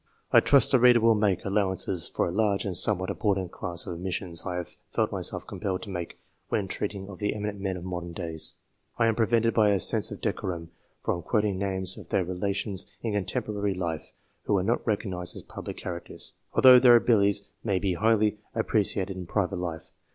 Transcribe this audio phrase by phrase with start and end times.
[0.31, 3.93] I trust the reader will make allowance for a large and somewhat important class of
[3.93, 6.17] omissions I have felt myself compelled to make
[6.49, 8.55] when treating of the eminent men of modern days.
[8.97, 10.71] I am prevented by a sense of decorum
[11.03, 14.11] from quoting names of their relations in contemporary life
[14.45, 19.27] who are not recognized as public characters, although their abilities may be highly appreciated in
[19.27, 19.91] private life.